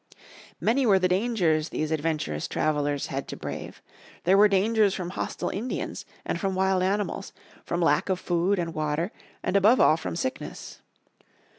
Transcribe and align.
Many 0.59 0.87
were 0.87 0.97
the 0.97 1.07
dangers 1.07 1.69
these 1.69 1.91
adventurous 1.91 2.47
travelers 2.47 3.05
had 3.13 3.27
to 3.27 3.37
brave. 3.37 3.83
There 4.23 4.35
were 4.35 4.47
dangers 4.47 4.95
from 4.95 5.11
hostile 5.11 5.49
Indians, 5.49 6.05
and 6.25 6.39
from 6.39 6.55
wild 6.55 6.81
animals, 6.81 7.33
from 7.67 7.81
lack 7.83 8.09
of 8.09 8.19
food 8.19 8.57
and 8.57 8.73
water, 8.73 9.11
and 9.43 9.55
above 9.55 9.79
all 9.79 9.97
from 9.97 10.15
sickness. 10.15 10.81